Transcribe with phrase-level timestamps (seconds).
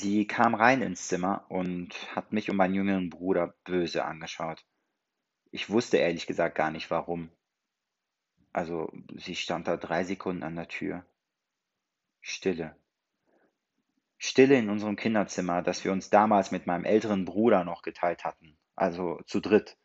[0.00, 4.64] Sie kam rein ins Zimmer und hat mich und meinen jüngeren Bruder böse angeschaut.
[5.50, 7.28] Ich wusste ehrlich gesagt gar nicht warum.
[8.50, 11.04] Also, sie stand da drei Sekunden an der Tür.
[12.22, 12.74] Stille.
[14.16, 18.56] Stille in unserem Kinderzimmer, das wir uns damals mit meinem älteren Bruder noch geteilt hatten.
[18.76, 19.76] Also zu dritt.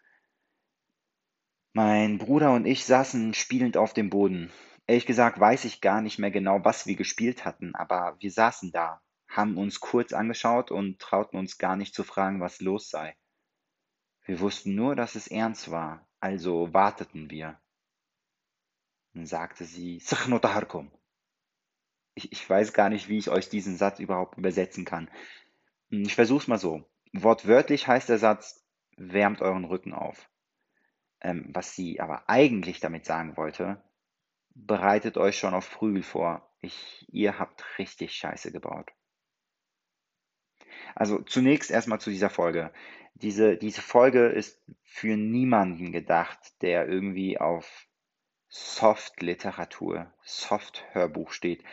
[1.73, 4.49] Mein Bruder und ich saßen spielend auf dem Boden.
[4.87, 8.71] Ehrlich gesagt weiß ich gar nicht mehr genau, was wir gespielt hatten, aber wir saßen
[8.71, 9.01] da,
[9.35, 13.15] haben uns kurz angeschaut und trauten uns gar nicht zu fragen, was los sei.
[14.23, 17.59] Wir wussten nur, dass es ernst war, also warteten wir.
[19.13, 20.91] Dann sagte sie, "Sachnotaharkum."
[22.15, 25.09] Ich, ich weiß gar nicht, wie ich euch diesen Satz überhaupt übersetzen kann.
[25.89, 26.83] Ich versuch's mal so.
[27.13, 28.65] Wortwörtlich heißt der Satz,
[28.97, 30.29] wärmt euren Rücken auf.
[31.21, 33.83] Ähm, was sie aber eigentlich damit sagen wollte,
[34.53, 36.49] bereitet euch schon auf Prügel vor.
[36.61, 38.91] Ich, ihr habt richtig Scheiße gebaut.
[40.95, 42.71] Also zunächst erstmal zu dieser Folge.
[43.15, 47.87] Diese, diese Folge ist für niemanden gedacht, der irgendwie auf
[48.47, 51.63] Soft-Literatur, Soft-Hörbuch steht.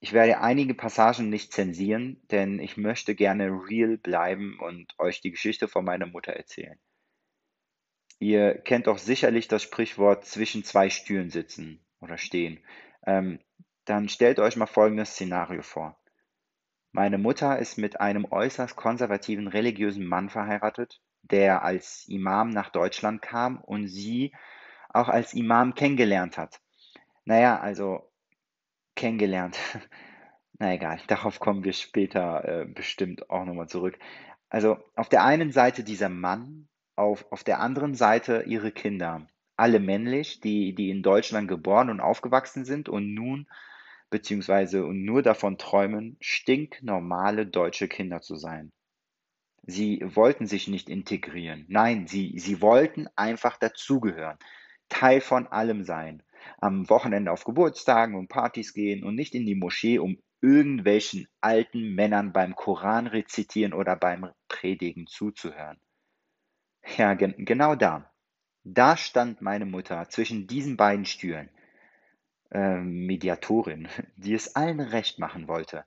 [0.00, 5.30] Ich werde einige Passagen nicht zensieren, denn ich möchte gerne real bleiben und euch die
[5.30, 6.78] Geschichte von meiner Mutter erzählen.
[8.18, 12.62] Ihr kennt doch sicherlich das Sprichwort zwischen zwei Stühlen sitzen oder stehen.
[13.06, 13.40] Ähm,
[13.84, 15.99] dann stellt euch mal folgendes Szenario vor.
[16.92, 23.22] Meine Mutter ist mit einem äußerst konservativen religiösen Mann verheiratet, der als Imam nach Deutschland
[23.22, 24.32] kam und sie
[24.88, 26.60] auch als Imam kennengelernt hat.
[27.24, 28.10] Naja, also
[28.96, 29.58] kennengelernt.
[30.58, 33.98] Na egal, darauf kommen wir später äh, bestimmt auch nochmal zurück.
[34.48, 39.78] Also auf der einen Seite dieser Mann, auf, auf der anderen Seite ihre Kinder, alle
[39.78, 43.46] männlich, die, die in Deutschland geboren und aufgewachsen sind und nun
[44.10, 48.72] beziehungsweise nur davon träumen, stinknormale deutsche Kinder zu sein.
[49.62, 51.64] Sie wollten sich nicht integrieren.
[51.68, 54.38] Nein, sie, sie wollten einfach dazugehören,
[54.88, 56.22] Teil von allem sein.
[56.58, 61.94] Am Wochenende auf Geburtstagen und Partys gehen und nicht in die Moschee, um irgendwelchen alten
[61.94, 65.78] Männern beim Koran rezitieren oder beim Predigen zuzuhören.
[66.96, 68.10] Ja, gen genau da.
[68.64, 71.50] Da stand meine Mutter zwischen diesen beiden Stühlen.
[72.52, 75.84] Ähm, Mediatorin, die es allen recht machen wollte,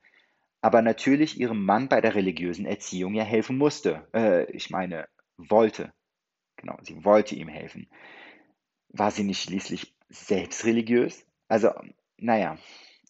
[0.62, 4.08] aber natürlich ihrem Mann bei der religiösen Erziehung ja helfen musste.
[4.14, 5.08] Äh, ich meine,
[5.38, 5.94] wollte.
[6.56, 7.90] Genau, sie wollte ihm helfen.
[8.90, 11.26] War sie nicht schließlich selbst religiös?
[11.48, 11.72] Also,
[12.18, 12.58] naja,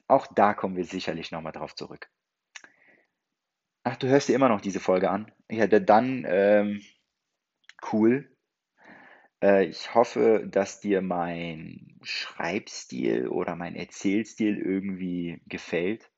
[0.07, 2.09] auch da kommen wir sicherlich nochmal drauf zurück.
[3.83, 5.31] Ach, du hörst dir immer noch diese Folge an?
[5.49, 6.81] Ja, dann ähm,
[7.91, 8.35] cool.
[9.43, 16.09] Äh, ich hoffe, dass dir mein Schreibstil oder mein Erzählstil irgendwie gefällt.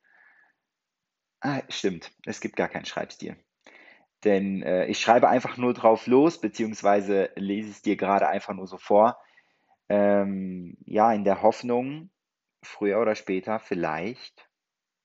[1.42, 3.38] Ah, stimmt, es gibt gar keinen Schreibstil.
[4.24, 8.68] Denn äh, ich schreibe einfach nur drauf los, beziehungsweise lese es dir gerade einfach nur
[8.68, 9.20] so vor.
[9.88, 12.10] Ähm, ja, in der Hoffnung,
[12.64, 14.50] früher oder später vielleicht,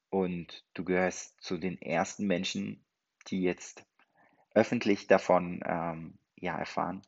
[0.09, 2.85] und du gehörst zu den ersten Menschen,
[3.29, 3.85] die jetzt
[4.55, 7.03] öffentlich davon ähm, ja, erfahren,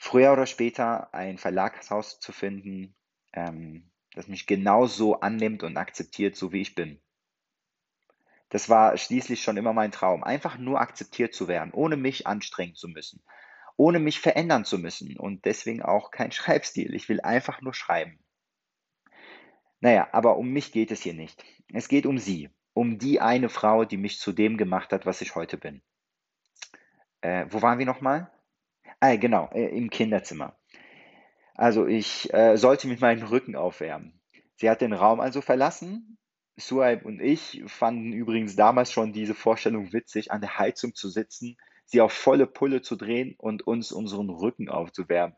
[0.00, 2.96] früher oder später ein Verlagshaus zu finden,
[3.34, 7.00] ähm, das mich genauso annimmt und akzeptiert, so wie ich bin.
[8.48, 12.74] Das war schließlich schon immer mein Traum, einfach nur akzeptiert zu werden, ohne mich anstrengen
[12.74, 13.22] zu müssen,
[13.76, 16.94] ohne mich verändern zu müssen und deswegen auch kein Schreibstil.
[16.94, 18.18] Ich will einfach nur schreiben.
[19.80, 21.44] Naja, aber um mich geht es hier nicht.
[21.74, 25.20] Es geht um sie, um die eine Frau, die mich zu dem gemacht hat, was
[25.20, 25.82] ich heute bin.
[27.20, 28.30] Äh, wo waren wir nochmal?
[29.00, 30.56] Ah, genau, äh, im Kinderzimmer.
[31.54, 34.20] Also ich äh, sollte mit meinem Rücken aufwärmen.
[34.56, 36.18] Sie hat den Raum also verlassen.
[36.56, 41.56] Suhaib und ich fanden übrigens damals schon diese Vorstellung witzig, an der Heizung zu sitzen,
[41.86, 45.36] sie auf volle Pulle zu drehen und uns unseren Rücken aufzuwärmen.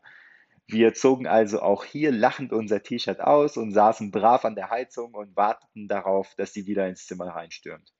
[0.67, 5.13] Wir zogen also auch hier lachend unser T-Shirt aus und saßen brav an der Heizung
[5.13, 7.93] und warteten darauf, dass sie wieder ins Zimmer reinstürmt.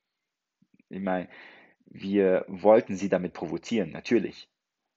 [0.90, 1.30] Ich meine,
[1.86, 4.50] wir wollten sie damit provozieren, natürlich.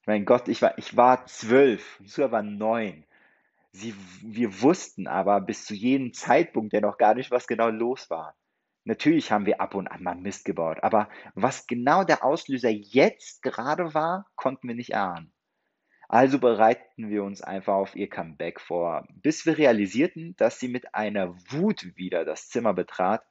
[0.06, 3.04] Mein Gott, ich war, ich war zwölf, Sua war neun.
[3.72, 3.92] Sie,
[4.22, 8.36] wir wussten aber bis zu jedem Zeitpunkt ja noch gar nicht, was genau los war.
[8.84, 13.42] Natürlich haben wir ab und an mal Mist gebaut, aber was genau der Auslöser jetzt
[13.42, 15.32] gerade war, konnten wir nicht ahnen.
[16.08, 20.94] Also bereiteten wir uns einfach auf ihr Comeback vor, bis wir realisierten, dass sie mit
[20.94, 23.24] einer Wut wieder das Zimmer betrat.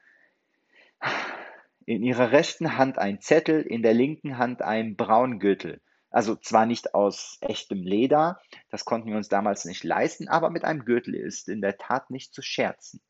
[1.85, 5.79] In ihrer rechten Hand ein Zettel, in der linken Hand ein Braungürtel.
[6.15, 8.39] Also zwar nicht aus echtem Leder,
[8.69, 12.09] das konnten wir uns damals nicht leisten, aber mit einem Gürtel ist in der Tat
[12.09, 13.01] nicht zu scherzen.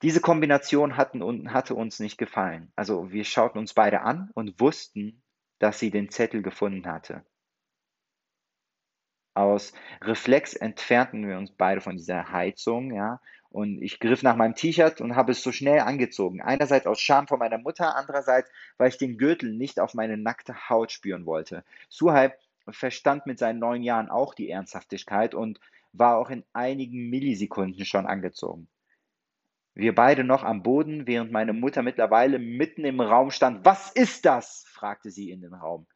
[0.00, 2.72] Diese Kombination hatten, hatte uns nicht gefallen.
[2.74, 5.22] Also wir schauten uns beide an und wussten,
[5.58, 7.22] dass sie den Zettel gefunden hatte.
[9.36, 14.54] Aus Reflex entfernten wir uns beide von dieser Heizung, ja, und ich griff nach meinem
[14.54, 16.40] T-Shirt und habe es so schnell angezogen.
[16.40, 20.70] Einerseits aus Scham vor meiner Mutter, andererseits, weil ich den Gürtel nicht auf meine nackte
[20.70, 21.64] Haut spüren wollte.
[21.90, 22.32] Suhaib
[22.70, 25.60] verstand mit seinen neun Jahren auch die Ernsthaftigkeit und
[25.92, 28.68] war auch in einigen Millisekunden schon angezogen.
[29.74, 33.66] Wir beide noch am Boden, während meine Mutter mittlerweile mitten im Raum stand.
[33.66, 34.64] Was ist das?
[34.66, 35.86] fragte sie in den Raum.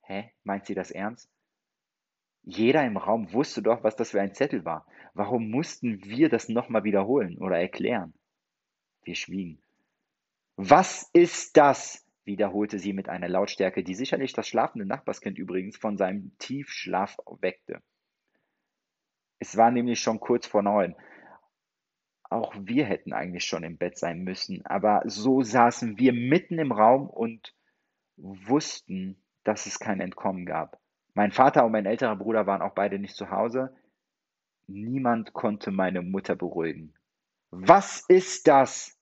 [0.00, 0.32] Hä?
[0.44, 1.30] Meint sie das ernst?
[2.42, 4.86] Jeder im Raum wusste doch, was das für ein Zettel war.
[5.14, 8.14] Warum mussten wir das nochmal wiederholen oder erklären?
[9.02, 9.60] Wir schwiegen.
[10.56, 12.06] Was ist das?
[12.30, 17.82] wiederholte sie mit einer Lautstärke, die sicherlich das schlafende Nachbarskind übrigens von seinem Tiefschlaf weckte.
[19.38, 20.94] Es war nämlich schon kurz vor neun.
[22.22, 26.70] Auch wir hätten eigentlich schon im Bett sein müssen, aber so saßen wir mitten im
[26.70, 27.54] Raum und
[28.16, 30.78] wussten, dass es kein Entkommen gab.
[31.20, 33.76] Mein Vater und mein älterer Bruder waren auch beide nicht zu Hause.
[34.66, 36.94] Niemand konnte meine Mutter beruhigen.
[37.50, 38.98] Was ist das?